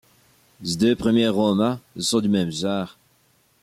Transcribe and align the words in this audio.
Ses 0.63 0.77
deux 0.77 0.95
premiers 0.95 1.27
romans 1.29 1.79
sont 1.99 2.21
du 2.21 2.27
même 2.27 2.51
genre. 2.51 2.97